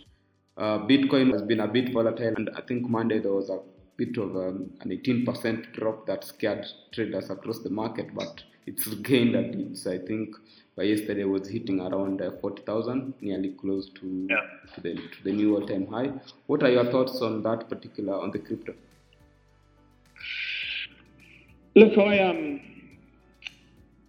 Uh, 0.56 0.80
Bitcoin 0.88 1.34
has 1.34 1.42
been 1.42 1.60
a 1.60 1.68
bit 1.68 1.92
volatile, 1.92 2.34
and 2.38 2.50
I 2.56 2.62
think 2.62 2.88
Monday 2.88 3.20
there 3.20 3.34
was 3.34 3.50
a 3.50 3.60
bit 3.98 4.16
of 4.16 4.38
um, 4.38 4.72
an 4.80 4.92
18% 4.92 5.74
drop 5.74 6.08
that 6.08 6.24
scared 6.24 6.66
traders 6.94 7.30
across 7.30 7.60
the 7.60 7.72
market, 7.72 8.16
but 8.16 8.42
it's 8.66 8.88
regained 8.96 9.36
and 9.36 9.72
it's, 9.72 9.86
I 9.86 9.98
think, 9.98 10.34
by 10.78 10.84
yesterday 10.84 11.26
was 11.26 11.50
hitting 11.50 11.82
around 11.82 12.22
uh, 12.22 12.32
40,000, 12.40 13.16
nearly 13.20 13.50
close 13.50 13.90
to, 13.90 14.28
yeah. 14.30 14.38
to, 14.76 14.82
the, 14.82 14.96
to 14.96 15.24
the 15.26 15.34
new 15.34 15.58
all-time 15.58 15.88
high. 15.88 16.14
What 16.46 16.64
are 16.64 16.72
your 16.72 16.90
thoughts 16.90 17.22
on 17.22 17.44
that 17.44 17.68
particular, 17.68 18.14
on 18.14 18.32
the 18.32 18.40
crypto? 18.40 18.76
Look, 21.78 21.96
I 22.00 22.18
um, 22.22 22.60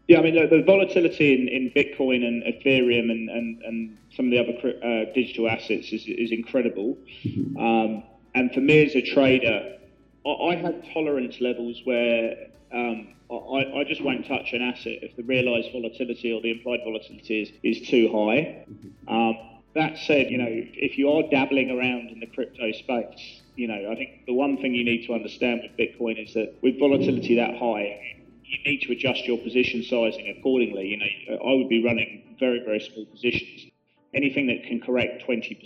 yeah, 0.07 0.21
I 0.21 0.23
mean 0.23 0.37
the, 0.37 0.47
the 0.47 0.63
volatility 0.63 1.35
in, 1.35 1.49
in 1.49 1.71
Bitcoin 1.77 2.27
and 2.27 2.43
Ethereum 2.45 3.11
and, 3.11 3.29
and, 3.29 3.63
and 3.63 3.99
some 4.17 4.25
of 4.25 4.31
the 4.31 4.39
other 4.39 4.55
uh, 4.83 5.13
digital 5.13 5.51
assets 5.51 5.93
is, 5.93 6.07
is 6.07 6.33
incredible. 6.33 6.97
Mm-hmm. 7.27 7.59
Um, 7.59 8.05
and 8.35 8.55
for 8.55 8.61
me 8.61 8.87
as 8.87 8.95
a 8.95 9.03
trader, 9.03 9.77
I, 10.25 10.31
I 10.31 10.57
have 10.57 10.83
tolerance 10.95 11.43
levels 11.43 11.83
where 11.85 12.47
um, 12.73 13.09
I, 13.31 13.81
I, 13.81 13.85
just 13.87 14.01
won't 14.01 14.27
touch 14.27 14.55
an 14.55 14.63
asset 14.63 15.01
if 15.03 15.15
the 15.17 15.25
realised 15.25 15.71
volatility 15.71 16.33
or 16.33 16.41
the 16.41 16.53
implied 16.53 16.81
volatility 16.85 17.43
is, 17.43 17.53
is 17.63 17.87
too 17.87 18.09
high. 18.09 18.65
Mm-hmm. 18.65 19.15
Um, 19.15 19.37
that 19.75 19.99
said, 19.99 20.31
you 20.31 20.39
know, 20.39 20.49
if 20.49 20.97
you 20.97 21.13
are 21.13 21.23
dabbling 21.31 21.71
around 21.71 22.09
in 22.09 22.21
the 22.21 22.29
crypto 22.29 22.73
space, 22.73 23.43
you 23.59 23.67
know, 23.67 23.91
I 23.91 23.97
think 23.97 24.25
the 24.27 24.35
one 24.35 24.57
thing 24.59 24.73
you 24.73 24.85
need 24.85 25.05
to 25.09 25.15
understand 25.15 25.63
with 25.63 25.77
Bitcoin 25.77 26.25
is 26.25 26.33
that 26.35 26.55
with 26.63 26.79
volatility 26.79 27.35
that 27.35 27.59
high, 27.59 28.23
you 28.45 28.59
need 28.65 28.83
to 28.83 28.93
adjust 28.93 29.27
your 29.27 29.37
position 29.39 29.83
sizing 29.83 30.33
accordingly. 30.39 30.87
You 30.87 30.99
know, 30.99 31.43
I 31.45 31.55
would 31.55 31.69
be 31.69 31.85
running 31.85 32.37
very, 32.39 32.63
very 32.65 32.79
small 32.79 33.05
positions. 33.07 33.67
Anything 34.15 34.47
that 34.47 34.63
can 34.63 34.81
correct 34.81 35.25
20% 35.27 35.59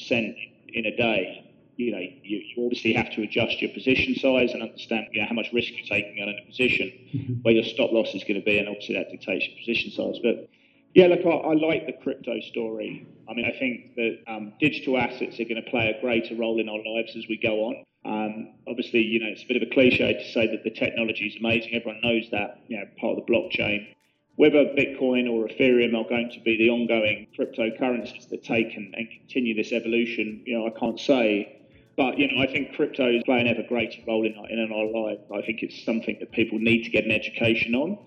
in 0.73 0.87
a 0.87 0.97
day, 0.97 1.53
you 1.77 1.93
know, 1.93 1.99
you, 1.99 2.41
you 2.57 2.65
obviously 2.65 2.95
have 2.95 3.13
to 3.13 3.23
adjust 3.23 3.61
your 3.61 3.71
position 3.73 4.15
size 4.15 4.53
and 4.53 4.63
understand, 4.63 5.09
you 5.13 5.21
know, 5.21 5.29
how 5.29 5.35
much 5.35 5.53
risk 5.53 5.69
you're 5.73 5.87
taking 5.87 6.23
on 6.23 6.31
in 6.31 6.39
a 6.43 6.47
position, 6.47 6.89
mm-hmm. 7.15 7.33
where 7.43 7.53
your 7.53 7.65
stop 7.65 7.93
loss 7.93 8.15
is 8.15 8.25
going 8.25 8.41
to 8.41 8.45
be, 8.45 8.57
and 8.57 8.69
obviously 8.69 8.95
that 8.95 9.11
dictates 9.11 9.47
your 9.47 9.57
position 9.59 9.91
size. 9.93 10.19
But 10.23 10.49
yeah, 10.95 11.07
look, 11.07 11.21
I, 11.25 11.31
I, 11.31 11.55
like 11.55 11.87
the 11.87 11.95
crypto 12.03 12.41
story. 12.41 13.07
I 13.29 13.35
mean, 13.35 13.47
I 13.47 13.59
think 13.59 13.95
that 13.97 14.19
um, 14.27 14.53
digital 14.61 14.99
assets 14.99 15.41
are 15.41 15.45
going 15.45 15.63
to 15.63 15.71
play 15.71 15.89
a 15.89 16.01
greater 16.01 16.35
role 16.35 16.61
in 16.61 16.69
our 16.69 16.83
lives 16.85 17.17
as 17.17 17.27
we 17.29 17.39
go 17.39 17.65
on. 17.65 17.85
Um, 18.05 18.55
obviously, 18.69 19.01
you 19.01 19.21
know, 19.21 19.29
it's 19.29 19.43
a 19.43 19.47
bit 19.47 19.57
of 19.57 19.63
a 19.63 19.73
cliche 19.73 20.13
to 20.13 20.33
say 20.33 20.47
that 20.49 20.65
the 20.65 20.71
technology 20.71 21.27
is 21.27 21.37
amazing. 21.39 21.75
Everyone 21.75 22.01
knows 22.03 22.29
that, 22.33 22.61
you 22.69 22.77
know, 22.77 22.85
part 23.01 23.19
of 23.19 23.25
the 23.25 23.33
blockchain. 23.33 23.95
Whether 24.37 24.65
Bitcoin 24.77 25.31
or 25.31 25.47
Ethereum 25.47 25.95
are 25.95 26.09
going 26.09 26.31
to 26.35 26.41
be 26.41 26.57
the 26.57 26.69
ongoing 26.69 27.29
cryptocurrencies 27.39 28.29
that 28.31 28.43
take 28.43 28.75
and, 28.77 28.95
and 28.95 29.09
continue 29.11 29.55
this 29.55 29.73
evolution, 29.73 30.43
you 30.45 30.59
know, 30.59 30.67
I 30.67 30.79
can't 30.79 30.99
say. 30.99 31.61
But 31.97 32.19
you 32.19 32.33
know, 32.33 32.43
I 32.43 32.47
think 32.47 32.75
crypto 32.75 33.09
is 33.11 33.23
playing 33.25 33.47
ever 33.47 33.63
greater 33.69 34.01
role 34.07 34.27
in 34.27 34.35
our, 34.37 34.49
in 34.49 34.73
our 34.73 34.87
life. 34.87 35.21
I 35.33 35.45
think 35.45 35.63
it's 35.63 35.85
something 35.85 36.17
that 36.21 36.33
people 36.33 36.59
need 36.59 36.85
to 36.85 36.91
get 36.91 37.05
an 37.05 37.13
education 37.13 37.75
on. 37.75 37.99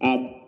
Um, 0.00 0.47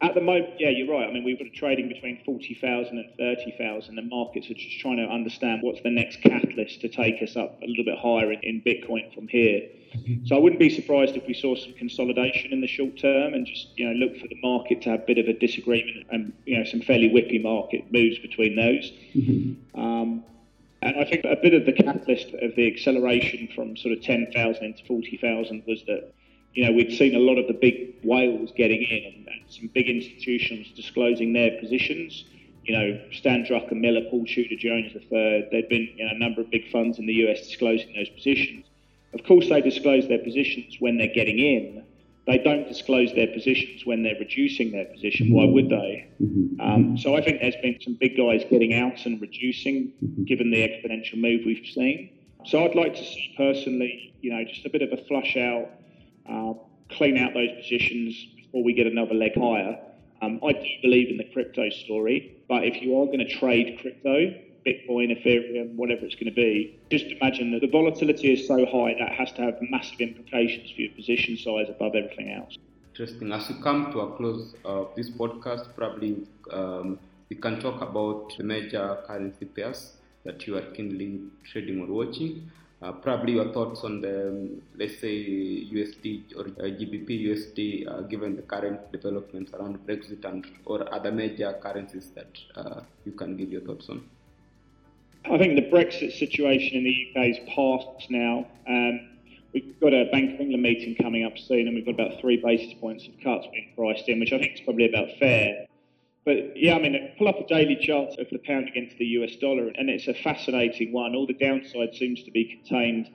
at 0.00 0.14
the 0.14 0.20
moment, 0.20 0.54
yeah, 0.58 0.68
you're 0.68 0.88
right. 0.88 1.08
I 1.08 1.12
mean, 1.12 1.24
we've 1.24 1.38
got 1.38 1.52
trading 1.54 1.88
between 1.88 2.22
40,000 2.24 2.98
and 2.98 3.10
30,000, 3.18 3.98
and 3.98 4.08
markets 4.08 4.48
are 4.48 4.54
just 4.54 4.78
trying 4.80 4.98
to 4.98 5.04
understand 5.04 5.62
what's 5.62 5.80
the 5.82 5.90
next 5.90 6.20
catalyst 6.22 6.80
to 6.82 6.88
take 6.88 7.22
us 7.22 7.36
up 7.36 7.60
a 7.62 7.66
little 7.66 7.84
bit 7.84 7.98
higher 7.98 8.30
in, 8.32 8.40
in 8.40 8.62
Bitcoin 8.62 9.12
from 9.12 9.26
here. 9.26 9.62
So 10.26 10.36
I 10.36 10.38
wouldn't 10.38 10.60
be 10.60 10.70
surprised 10.70 11.16
if 11.16 11.26
we 11.26 11.34
saw 11.34 11.56
some 11.56 11.72
consolidation 11.72 12.52
in 12.52 12.60
the 12.60 12.66
short 12.66 12.98
term 12.98 13.34
and 13.34 13.46
just, 13.46 13.68
you 13.76 13.86
know, 13.86 13.94
look 13.94 14.18
for 14.18 14.28
the 14.28 14.38
market 14.42 14.82
to 14.82 14.90
have 14.90 15.00
a 15.00 15.06
bit 15.06 15.18
of 15.18 15.26
a 15.28 15.32
disagreement 15.32 16.06
and, 16.10 16.32
you 16.44 16.58
know, 16.58 16.64
some 16.64 16.82
fairly 16.82 17.08
whippy 17.08 17.42
market 17.42 17.90
moves 17.90 18.18
between 18.18 18.54
those. 18.54 18.92
Mm-hmm. 19.14 19.80
Um, 19.80 20.24
and 20.82 20.96
I 20.96 21.04
think 21.04 21.24
a 21.24 21.36
bit 21.42 21.54
of 21.54 21.66
the 21.66 21.72
catalyst 21.72 22.34
of 22.34 22.54
the 22.54 22.70
acceleration 22.72 23.48
from 23.54 23.76
sort 23.76 23.96
of 23.96 24.02
10,000 24.02 24.64
into 24.64 24.84
40,000 24.84 25.62
was 25.66 25.82
that 25.86 26.12
you 26.54 26.64
know, 26.64 26.72
we'd 26.72 26.96
seen 26.96 27.14
a 27.14 27.18
lot 27.18 27.38
of 27.38 27.46
the 27.46 27.54
big 27.54 27.94
whales 28.02 28.50
getting 28.56 28.82
in 28.82 29.04
and, 29.04 29.24
some 29.50 29.70
big 29.72 29.88
institutions 29.88 30.70
disclosing 30.76 31.32
their 31.32 31.58
positions. 31.58 32.24
You 32.64 32.76
know, 32.76 33.00
Stan 33.12 33.46
Druckenmiller, 33.46 34.10
Paul 34.10 34.26
Tudor 34.26 34.56
Jones 34.56 34.92
III, 34.94 35.48
there'd 35.50 35.70
been 35.70 35.88
you 35.96 36.04
know, 36.04 36.10
a 36.14 36.18
number 36.18 36.42
of 36.42 36.50
big 36.50 36.70
funds 36.70 36.98
in 36.98 37.06
the 37.06 37.14
US 37.14 37.46
disclosing 37.46 37.94
those 37.94 38.10
positions. 38.10 38.66
Of 39.14 39.24
course, 39.24 39.48
they 39.48 39.62
disclose 39.62 40.06
their 40.06 40.18
positions 40.18 40.76
when 40.80 40.98
they're 40.98 41.14
getting 41.14 41.38
in. 41.38 41.82
They 42.26 42.36
don't 42.36 42.68
disclose 42.68 43.14
their 43.14 43.28
positions 43.28 43.86
when 43.86 44.02
they're 44.02 44.18
reducing 44.18 44.70
their 44.70 44.84
position. 44.84 45.32
Why 45.32 45.46
would 45.46 45.70
they? 45.70 46.08
Mm-hmm. 46.22 46.60
Um, 46.60 46.98
so 46.98 47.16
I 47.16 47.22
think 47.22 47.40
there's 47.40 47.56
been 47.62 47.78
some 47.80 47.96
big 47.98 48.18
guys 48.18 48.44
getting 48.50 48.74
out 48.74 49.06
and 49.06 49.18
reducing, 49.18 49.94
mm-hmm. 50.04 50.24
given 50.24 50.50
the 50.50 50.58
exponential 50.58 51.16
move 51.16 51.46
we've 51.46 51.66
seen. 51.72 52.10
So 52.44 52.64
I'd 52.64 52.74
like 52.74 52.94
to 52.96 53.04
see 53.04 53.32
personally, 53.34 54.12
you 54.20 54.30
know, 54.30 54.44
just 54.44 54.66
a 54.66 54.70
bit 54.70 54.82
of 54.82 54.92
a 54.92 55.02
flush 55.04 55.38
out 55.38 55.70
uh, 56.28 56.54
clean 56.90 57.18
out 57.18 57.34
those 57.34 57.50
positions 57.56 58.14
before 58.36 58.62
we 58.64 58.72
get 58.72 58.86
another 58.86 59.14
leg 59.14 59.32
higher. 59.36 59.78
Um, 60.20 60.40
I 60.44 60.52
do 60.52 60.68
believe 60.82 61.10
in 61.10 61.16
the 61.16 61.28
crypto 61.32 61.68
story, 61.70 62.42
but 62.48 62.64
if 62.64 62.82
you 62.82 63.00
are 63.00 63.06
going 63.06 63.20
to 63.20 63.28
trade 63.28 63.78
crypto, 63.80 64.34
Bitcoin, 64.66 65.16
Ethereum, 65.16 65.74
whatever 65.76 66.04
it's 66.04 66.14
going 66.14 66.26
to 66.26 66.32
be, 66.32 66.78
just 66.90 67.06
imagine 67.06 67.52
that 67.52 67.60
the 67.60 67.68
volatility 67.68 68.32
is 68.32 68.46
so 68.46 68.66
high 68.66 68.94
that 68.98 69.12
has 69.12 69.32
to 69.32 69.42
have 69.42 69.56
massive 69.62 70.00
implications 70.00 70.70
for 70.72 70.80
your 70.82 70.92
position 70.92 71.36
size 71.36 71.68
above 71.68 71.94
everything 71.94 72.32
else. 72.32 72.58
Interesting. 72.90 73.32
As 73.32 73.48
we 73.48 73.54
come 73.62 73.92
to 73.92 74.00
a 74.00 74.16
close 74.16 74.54
of 74.64 74.90
this 74.96 75.08
podcast, 75.08 75.74
probably 75.76 76.26
um, 76.52 76.98
we 77.28 77.36
can 77.36 77.60
talk 77.60 77.80
about 77.80 78.36
the 78.36 78.44
major 78.44 78.98
currency 79.06 79.44
pairs 79.44 79.92
that 80.24 80.46
you 80.46 80.56
are 80.56 80.62
keenly 80.72 81.20
trading 81.44 81.80
or 81.80 81.86
watching. 81.86 82.50
Uh, 82.80 82.92
probably 82.92 83.32
your 83.32 83.52
thoughts 83.52 83.82
on 83.82 84.00
the, 84.00 84.28
um, 84.28 84.62
let's 84.76 85.00
say, 85.00 85.16
USD 85.66 86.36
or 86.36 86.42
uh, 86.42 86.70
GBP 86.70 87.26
USD, 87.26 87.90
uh, 87.90 88.02
given 88.02 88.36
the 88.36 88.42
current 88.42 88.92
developments 88.92 89.52
around 89.52 89.84
Brexit 89.84 90.24
and 90.24 90.46
or 90.64 90.92
other 90.94 91.10
major 91.10 91.58
currencies 91.60 92.10
that 92.14 92.38
uh, 92.54 92.82
you 93.04 93.10
can 93.12 93.36
give 93.36 93.50
your 93.50 93.62
thoughts 93.62 93.88
on. 93.88 94.04
I 95.24 95.38
think 95.38 95.56
the 95.56 95.68
Brexit 95.68 96.16
situation 96.16 96.78
in 96.78 96.84
the 96.84 97.08
UK 97.10 97.30
is 97.30 97.38
past 97.52 98.10
now. 98.10 98.46
Um, 98.68 99.08
we've 99.52 99.80
got 99.80 99.92
a 99.92 100.08
Bank 100.12 100.34
of 100.34 100.40
England 100.40 100.62
meeting 100.62 100.94
coming 101.02 101.24
up 101.24 101.36
soon, 101.36 101.66
and 101.66 101.74
we've 101.74 101.84
got 101.84 101.94
about 101.94 102.20
three 102.20 102.36
basis 102.36 102.74
points 102.80 103.08
of 103.08 103.12
cuts 103.24 103.46
being 103.50 103.72
priced 103.74 104.08
in, 104.08 104.20
which 104.20 104.32
I 104.32 104.38
think 104.38 104.54
is 104.54 104.60
probably 104.60 104.88
about 104.88 105.08
fair. 105.18 105.66
But 106.24 106.56
yeah, 106.56 106.74
I 106.74 106.80
mean, 106.80 107.12
pull 107.16 107.28
up 107.28 107.40
a 107.40 107.46
daily 107.46 107.76
chart 107.76 108.18
of 108.18 108.28
the 108.30 108.38
pound 108.38 108.68
against 108.68 108.98
the 108.98 109.06
US 109.06 109.36
dollar, 109.36 109.68
and 109.68 109.88
it's 109.88 110.08
a 110.08 110.14
fascinating 110.14 110.92
one. 110.92 111.14
All 111.14 111.26
the 111.26 111.32
downside 111.32 111.94
seems 111.94 112.22
to 112.24 112.30
be 112.30 112.44
contained 112.44 113.10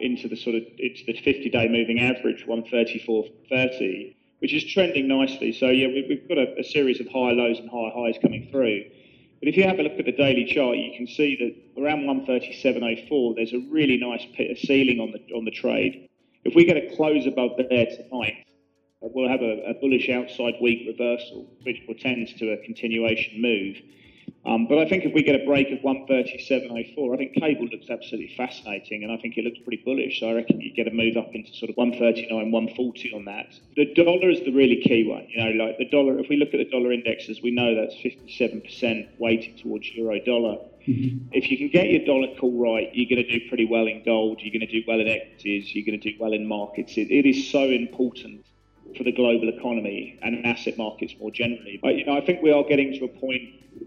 into 0.00 0.28
the 0.28 0.36
sort 0.36 0.56
of 0.56 0.62
it's 0.78 1.04
the 1.04 1.14
50-day 1.14 1.68
moving 1.68 2.00
average, 2.00 2.44
134.30, 2.46 4.14
which 4.40 4.52
is 4.52 4.64
trending 4.64 5.08
nicely. 5.08 5.52
So 5.52 5.68
yeah, 5.68 5.88
we've 5.88 6.28
got 6.28 6.38
a, 6.38 6.58
a 6.58 6.64
series 6.64 7.00
of 7.00 7.06
high 7.08 7.32
lows 7.32 7.58
and 7.58 7.68
high 7.70 7.90
highs 7.94 8.16
coming 8.20 8.48
through. 8.50 8.84
But 9.40 9.48
if 9.48 9.56
you 9.56 9.64
have 9.64 9.78
a 9.78 9.82
look 9.82 9.98
at 9.98 10.04
the 10.04 10.12
daily 10.12 10.46
chart, 10.46 10.76
you 10.78 10.92
can 10.96 11.06
see 11.06 11.36
that 11.36 11.82
around 11.82 12.04
137.04, 12.04 13.36
there's 13.36 13.52
a 13.52 13.60
really 13.70 13.98
nice 13.98 14.24
ceiling 14.60 15.00
on 15.00 15.12
the 15.12 15.34
on 15.34 15.44
the 15.44 15.50
trade. 15.50 16.08
If 16.44 16.54
we 16.54 16.64
get 16.64 16.76
a 16.76 16.94
close 16.96 17.26
above 17.26 17.52
there 17.56 17.86
tonight, 17.86 18.44
we'll 19.12 19.28
have 19.28 19.42
a, 19.42 19.70
a, 19.70 19.74
bullish 19.74 20.08
outside 20.08 20.54
week 20.60 20.86
reversal, 20.86 21.46
which 21.62 21.82
portends 21.86 22.32
to 22.34 22.52
a 22.52 22.56
continuation 22.64 23.40
move. 23.40 23.76
Um, 24.46 24.66
but 24.66 24.76
I 24.76 24.86
think 24.86 25.04
if 25.04 25.14
we 25.14 25.22
get 25.22 25.40
a 25.40 25.44
break 25.46 25.70
of 25.70 25.78
137.04, 25.78 27.14
I 27.14 27.16
think 27.16 27.34
cable 27.34 27.66
looks 27.66 27.88
absolutely 27.88 28.34
fascinating, 28.36 29.02
and 29.02 29.10
I 29.10 29.16
think 29.16 29.38
it 29.38 29.44
looks 29.44 29.58
pretty 29.64 29.82
bullish. 29.82 30.20
So 30.20 30.28
I 30.28 30.34
reckon 30.34 30.60
you 30.60 30.70
get 30.74 30.86
a 30.86 30.90
move 30.90 31.16
up 31.16 31.30
into 31.32 31.54
sort 31.54 31.70
of 31.70 31.76
139, 31.76 32.52
140 32.52 33.12
on 33.14 33.24
that. 33.24 33.54
The 33.74 33.94
dollar 33.94 34.28
is 34.28 34.40
the 34.44 34.52
really 34.52 34.82
key 34.82 35.08
one. 35.08 35.26
You 35.30 35.44
know, 35.44 35.64
like 35.64 35.78
the 35.78 35.88
dollar. 35.88 36.18
If 36.18 36.28
we 36.28 36.36
look 36.36 36.52
at 36.52 36.58
the 36.58 36.68
dollar 36.68 36.92
indexes, 36.92 37.40
we 37.42 37.52
know 37.52 37.74
that's 37.74 37.94
57% 37.94 39.18
weighted 39.18 39.58
towards 39.58 39.88
euro 39.94 40.20
dollar. 40.20 40.58
Mm-hmm. 40.86 41.28
If 41.32 41.50
you 41.50 41.56
can 41.56 41.68
get 41.68 41.88
your 41.88 42.04
dollar 42.04 42.28
call 42.38 42.52
right, 42.60 42.90
you're 42.92 43.08
going 43.08 43.26
to 43.26 43.38
do 43.38 43.48
pretty 43.48 43.64
well 43.64 43.86
in 43.86 44.04
gold. 44.04 44.42
You're 44.42 44.52
going 44.52 44.68
to 44.68 44.80
do 44.80 44.84
well 44.86 45.00
in 45.00 45.08
equities. 45.08 45.74
You're 45.74 45.86
going 45.86 45.98
to 45.98 46.12
do 46.12 46.18
well 46.20 46.34
in 46.34 46.46
markets. 46.46 46.98
it, 46.98 47.10
it 47.10 47.26
is 47.26 47.50
so 47.50 47.62
important 47.62 48.44
for 48.96 49.04
the 49.04 49.12
global 49.12 49.48
economy 49.48 50.18
and 50.22 50.44
asset 50.46 50.78
markets 50.78 51.14
more 51.20 51.30
generally. 51.30 51.78
But, 51.82 51.96
you 51.96 52.04
know, 52.04 52.16
I 52.16 52.24
think 52.24 52.42
we 52.42 52.52
are 52.52 52.64
getting 52.64 52.98
to 52.98 53.04
a 53.04 53.08
point 53.08 53.42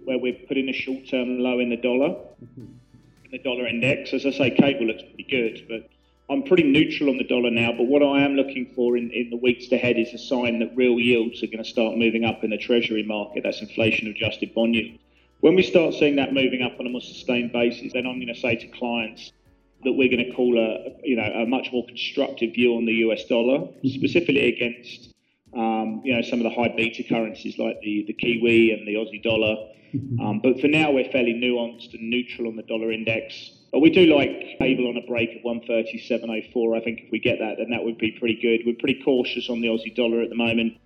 where 0.05 0.17
we're 0.17 0.33
putting 0.47 0.69
a 0.69 0.73
short-term 0.73 1.39
low 1.39 1.59
in 1.59 1.69
the 1.69 1.77
dollar, 1.77 2.15
in 2.57 3.31
the 3.31 3.39
dollar 3.39 3.67
index. 3.67 4.13
As 4.13 4.25
I 4.25 4.31
say, 4.31 4.51
cable 4.51 4.85
looks 4.85 5.03
pretty 5.03 5.27
good, 5.29 5.65
but 5.67 5.89
I'm 6.29 6.43
pretty 6.43 6.63
neutral 6.63 7.09
on 7.09 7.17
the 7.17 7.23
dollar 7.23 7.51
now. 7.51 7.71
But 7.71 7.87
what 7.87 8.03
I 8.03 8.21
am 8.21 8.35
looking 8.35 8.71
for 8.75 8.97
in, 8.97 9.11
in 9.11 9.29
the 9.29 9.37
weeks 9.37 9.71
ahead 9.71 9.97
is 9.97 10.13
a 10.13 10.17
sign 10.17 10.59
that 10.59 10.75
real 10.75 10.99
yields 10.99 11.41
are 11.43 11.47
going 11.47 11.63
to 11.63 11.69
start 11.69 11.97
moving 11.97 12.25
up 12.25 12.43
in 12.43 12.49
the 12.49 12.57
treasury 12.57 13.03
market. 13.03 13.43
That's 13.43 13.61
inflation-adjusted 13.61 14.53
bond 14.53 14.75
yield. 14.75 14.99
When 15.39 15.55
we 15.55 15.63
start 15.63 15.93
seeing 15.93 16.15
that 16.17 16.33
moving 16.33 16.63
up 16.63 16.79
on 16.79 16.87
a 16.87 16.89
more 16.89 17.01
sustained 17.01 17.53
basis, 17.53 17.93
then 17.93 18.07
I'm 18.07 18.15
going 18.19 18.33
to 18.33 18.39
say 18.39 18.55
to 18.55 18.67
clients, 18.67 19.31
that 19.83 19.93
we're 19.93 20.09
going 20.09 20.25
to 20.25 20.33
call 20.33 20.57
a 20.57 20.89
you 21.03 21.15
know 21.15 21.23
a 21.23 21.45
much 21.45 21.69
more 21.71 21.85
constructive 21.85 22.53
view 22.53 22.75
on 22.75 22.85
the 22.85 22.93
US 23.07 23.25
dollar, 23.25 23.59
mm-hmm. 23.59 23.87
specifically 23.89 24.53
against 24.53 25.13
um, 25.53 26.01
you 26.03 26.15
know 26.15 26.21
some 26.21 26.39
of 26.39 26.43
the 26.43 26.49
high 26.49 26.73
beta 26.75 27.03
currencies 27.03 27.57
like 27.57 27.79
the 27.81 28.05
the 28.07 28.13
Kiwi 28.13 28.71
and 28.71 28.87
the 28.87 28.95
Aussie 28.95 29.21
dollar. 29.21 29.55
Mm-hmm. 29.93 30.19
Um, 30.19 30.39
but 30.41 30.59
for 30.59 30.67
now, 30.67 30.91
we're 30.91 31.09
fairly 31.11 31.33
nuanced 31.33 31.93
and 31.93 32.09
neutral 32.09 32.47
on 32.47 32.55
the 32.55 32.63
dollar 32.63 32.91
index. 32.91 33.51
But 33.71 33.79
we 33.79 33.89
do 33.89 34.13
like 34.13 34.57
cable 34.59 34.87
on 34.87 34.97
a 34.97 35.05
break 35.05 35.35
of 35.35 35.43
137.04. 35.43 36.77
I 36.77 36.83
think 36.83 37.01
if 37.01 37.11
we 37.11 37.19
get 37.19 37.39
that, 37.39 37.57
then 37.57 37.69
that 37.71 37.83
would 37.83 37.97
be 37.97 38.11
pretty 38.11 38.39
good. 38.41 38.65
We're 38.65 38.79
pretty 38.79 39.01
cautious 39.03 39.49
on 39.49 39.61
the 39.61 39.67
Aussie 39.67 39.95
dollar 39.95 40.21
at 40.21 40.29
the 40.29 40.35
moment. 40.35 40.77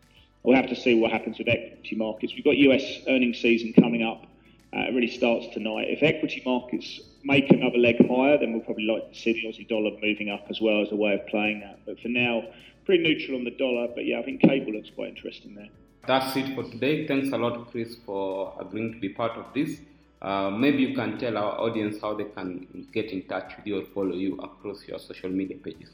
We'll 0.43 0.55
have 0.55 0.69
to 0.69 0.75
see 0.75 0.95
what 0.95 1.11
happens 1.11 1.37
with 1.37 1.47
equity 1.47 1.95
markets. 1.95 2.33
We've 2.35 2.43
got 2.43 2.57
US 2.57 2.83
earnings 3.07 3.39
season 3.39 3.73
coming 3.73 4.01
up. 4.01 4.25
Uh, 4.73 4.87
it 4.87 4.95
really 4.95 5.11
starts 5.11 5.47
tonight. 5.53 5.87
If 5.89 6.01
equity 6.01 6.41
markets 6.45 7.01
make 7.23 7.49
another 7.49 7.77
leg 7.77 7.97
higher, 8.07 8.37
then 8.37 8.53
we'll 8.53 8.61
probably 8.61 8.85
like 8.85 9.11
to 9.11 9.19
see 9.19 9.33
the 9.33 9.47
Aussie 9.47 9.67
dollar 9.67 9.91
moving 10.01 10.29
up 10.29 10.45
as 10.49 10.61
well 10.61 10.81
as 10.81 10.91
a 10.91 10.95
way 10.95 11.13
of 11.13 11.27
playing 11.27 11.59
that. 11.59 11.79
But 11.85 11.99
for 11.99 12.07
now, 12.07 12.43
pretty 12.85 13.03
neutral 13.03 13.37
on 13.37 13.43
the 13.43 13.51
dollar. 13.51 13.89
But 13.93 14.05
yeah, 14.05 14.19
I 14.19 14.23
think 14.23 14.41
cable 14.41 14.73
looks 14.73 14.89
quite 14.95 15.09
interesting 15.09 15.55
there. 15.55 15.69
That's 16.07 16.35
it 16.35 16.55
for 16.55 16.63
today. 16.63 17.05
Thanks 17.05 17.31
a 17.31 17.37
lot, 17.37 17.69
Chris, 17.71 17.95
for 18.05 18.53
agreeing 18.59 18.93
to 18.93 18.99
be 18.99 19.09
part 19.09 19.33
of 19.33 19.45
this. 19.53 19.79
Uh, 20.21 20.49
maybe 20.51 20.83
you 20.83 20.95
can 20.95 21.17
tell 21.17 21.37
our 21.37 21.59
audience 21.59 21.99
how 22.01 22.13
they 22.13 22.25
can 22.25 22.87
get 22.93 23.11
in 23.11 23.23
touch 23.23 23.53
with 23.57 23.65
you 23.65 23.81
or 23.81 23.85
follow 23.85 24.13
you 24.13 24.37
across 24.37 24.87
your 24.87 24.99
social 24.99 25.29
media 25.29 25.57
pages. 25.57 25.89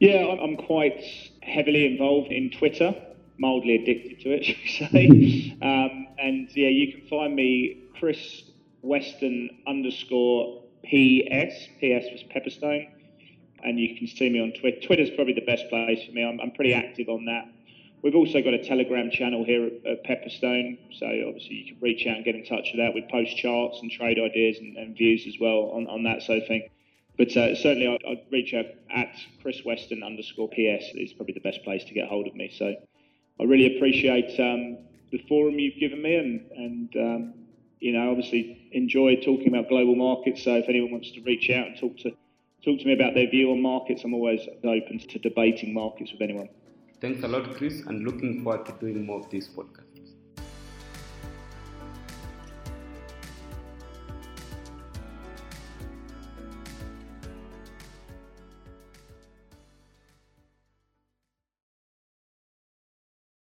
Yeah, 0.00 0.36
I'm 0.40 0.56
quite 0.56 1.02
heavily 1.42 1.86
involved 1.86 2.32
in 2.32 2.50
Twitter, 2.50 2.94
mildly 3.38 3.76
addicted 3.76 4.20
to 4.20 4.30
it, 4.30 4.44
should 4.64 4.92
we 4.92 5.56
say. 5.58 5.58
um, 5.62 5.99
and 6.20 6.48
yeah, 6.54 6.68
you 6.68 6.92
can 6.92 7.06
find 7.08 7.34
me, 7.34 7.84
Chris 7.98 8.44
Weston 8.82 9.50
underscore 9.66 10.62
PS. 10.84 11.68
PS 11.78 12.06
was 12.12 12.24
Pepperstone. 12.34 12.88
And 13.62 13.78
you 13.78 13.94
can 13.96 14.06
see 14.06 14.30
me 14.30 14.40
on 14.40 14.52
Twitter. 14.58 14.80
Twitter's 14.80 15.10
probably 15.10 15.34
the 15.34 15.44
best 15.44 15.68
place 15.68 16.02
for 16.06 16.12
me. 16.12 16.24
I'm, 16.24 16.40
I'm 16.40 16.50
pretty 16.52 16.72
active 16.72 17.08
on 17.08 17.26
that. 17.26 17.46
We've 18.02 18.14
also 18.14 18.40
got 18.40 18.54
a 18.54 18.64
Telegram 18.64 19.10
channel 19.10 19.44
here 19.44 19.66
at, 19.66 19.86
at, 19.86 20.04
Pepperstone, 20.04 20.78
so 20.98 21.06
obviously 21.28 21.56
you 21.56 21.74
can 21.74 21.82
reach 21.82 22.06
out 22.06 22.16
and 22.16 22.24
get 22.24 22.34
in 22.34 22.46
touch 22.46 22.70
with 22.72 22.80
that. 22.80 22.94
We 22.94 23.06
post 23.10 23.36
charts 23.36 23.78
and 23.82 23.90
trade 23.90 24.18
ideas 24.18 24.56
and, 24.58 24.78
and 24.78 24.96
views 24.96 25.26
as 25.26 25.34
well 25.38 25.72
on, 25.74 25.86
on 25.88 26.04
that 26.04 26.22
sort 26.22 26.38
of 26.38 26.48
thing. 26.48 26.70
But 27.18 27.36
uh, 27.36 27.54
certainly 27.54 27.86
I'd, 27.86 28.02
I'd, 28.08 28.24
reach 28.32 28.54
out 28.54 28.64
at 28.90 29.14
Chris 29.42 29.60
Weston 29.66 30.02
underscore 30.02 30.48
PS. 30.48 30.88
It's 30.94 31.12
probably 31.12 31.34
the 31.34 31.40
best 31.40 31.62
place 31.62 31.84
to 31.84 31.92
get 31.92 32.08
hold 32.08 32.26
of 32.26 32.34
me. 32.34 32.50
So 32.56 32.74
I 33.38 33.44
really 33.44 33.76
appreciate 33.76 34.40
um, 34.40 34.78
the 35.10 35.18
forum 35.28 35.58
you've 35.58 35.78
given 35.78 36.02
me 36.02 36.16
and, 36.16 36.50
and 36.52 36.96
um, 36.96 37.34
you 37.80 37.92
know, 37.92 38.10
obviously 38.10 38.68
enjoy 38.72 39.16
talking 39.16 39.48
about 39.48 39.68
global 39.68 39.96
markets. 39.96 40.44
So 40.44 40.56
if 40.56 40.68
anyone 40.68 40.92
wants 40.92 41.10
to 41.12 41.22
reach 41.22 41.50
out 41.50 41.66
and 41.68 41.78
talk 41.78 41.96
to 41.98 42.10
talk 42.64 42.78
to 42.78 42.84
me 42.84 42.92
about 42.92 43.14
their 43.14 43.28
view 43.28 43.50
on 43.50 43.62
markets, 43.62 44.04
I'm 44.04 44.14
always 44.14 44.46
open 44.62 44.98
to 44.98 45.18
debating 45.18 45.72
markets 45.72 46.12
with 46.12 46.20
anyone. 46.20 46.48
Thanks 47.00 47.24
a 47.24 47.28
lot, 47.28 47.54
Chris, 47.56 47.80
and 47.86 48.04
looking 48.04 48.42
forward 48.42 48.66
to 48.66 48.72
doing 48.72 49.06
more 49.06 49.20
of 49.20 49.30
this 49.30 49.48
podcast. 49.48 49.89